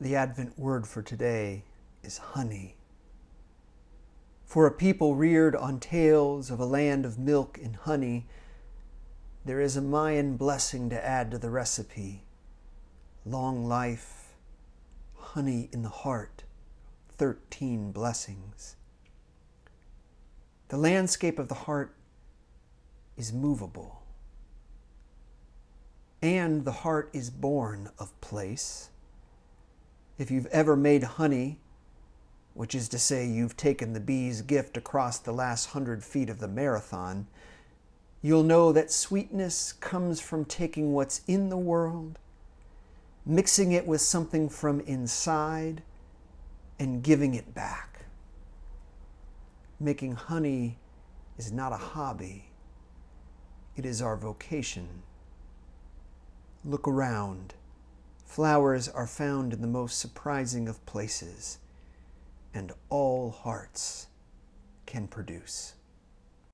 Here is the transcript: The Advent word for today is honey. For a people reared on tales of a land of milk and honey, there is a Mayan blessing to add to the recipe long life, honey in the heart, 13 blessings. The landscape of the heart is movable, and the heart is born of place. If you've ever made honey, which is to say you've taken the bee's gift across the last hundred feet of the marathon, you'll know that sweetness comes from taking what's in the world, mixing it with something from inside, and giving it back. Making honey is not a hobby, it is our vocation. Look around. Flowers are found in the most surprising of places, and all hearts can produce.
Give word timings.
The 0.00 0.14
Advent 0.14 0.56
word 0.56 0.86
for 0.86 1.02
today 1.02 1.64
is 2.04 2.18
honey. 2.18 2.76
For 4.44 4.64
a 4.64 4.70
people 4.70 5.16
reared 5.16 5.56
on 5.56 5.80
tales 5.80 6.52
of 6.52 6.60
a 6.60 6.64
land 6.64 7.04
of 7.04 7.18
milk 7.18 7.58
and 7.60 7.74
honey, 7.74 8.26
there 9.44 9.60
is 9.60 9.76
a 9.76 9.82
Mayan 9.82 10.36
blessing 10.36 10.88
to 10.90 11.04
add 11.04 11.32
to 11.32 11.38
the 11.38 11.50
recipe 11.50 12.22
long 13.26 13.66
life, 13.66 14.34
honey 15.16 15.68
in 15.72 15.82
the 15.82 15.88
heart, 15.88 16.44
13 17.10 17.90
blessings. 17.90 18.76
The 20.68 20.76
landscape 20.76 21.38
of 21.38 21.48
the 21.48 21.54
heart 21.54 21.94
is 23.16 23.32
movable, 23.32 24.02
and 26.22 26.64
the 26.64 26.72
heart 26.72 27.10
is 27.12 27.30
born 27.30 27.90
of 27.98 28.18
place. 28.20 28.90
If 30.18 30.32
you've 30.32 30.46
ever 30.46 30.76
made 30.76 31.04
honey, 31.04 31.60
which 32.54 32.74
is 32.74 32.88
to 32.88 32.98
say 32.98 33.24
you've 33.24 33.56
taken 33.56 33.92
the 33.92 34.00
bee's 34.00 34.42
gift 34.42 34.76
across 34.76 35.18
the 35.18 35.32
last 35.32 35.66
hundred 35.66 36.02
feet 36.02 36.28
of 36.28 36.40
the 36.40 36.48
marathon, 36.48 37.28
you'll 38.20 38.42
know 38.42 38.72
that 38.72 38.90
sweetness 38.90 39.72
comes 39.74 40.20
from 40.20 40.44
taking 40.44 40.92
what's 40.92 41.20
in 41.28 41.50
the 41.50 41.56
world, 41.56 42.18
mixing 43.24 43.70
it 43.70 43.86
with 43.86 44.00
something 44.00 44.48
from 44.48 44.80
inside, 44.80 45.82
and 46.80 47.04
giving 47.04 47.34
it 47.34 47.54
back. 47.54 48.06
Making 49.78 50.16
honey 50.16 50.78
is 51.36 51.52
not 51.52 51.72
a 51.72 51.76
hobby, 51.76 52.46
it 53.76 53.86
is 53.86 54.02
our 54.02 54.16
vocation. 54.16 54.88
Look 56.64 56.88
around. 56.88 57.54
Flowers 58.28 58.88
are 58.90 59.06
found 59.06 59.54
in 59.54 59.62
the 59.62 59.66
most 59.66 59.98
surprising 59.98 60.68
of 60.68 60.84
places, 60.84 61.58
and 62.52 62.72
all 62.90 63.30
hearts 63.30 64.06
can 64.84 65.08
produce. 65.08 65.72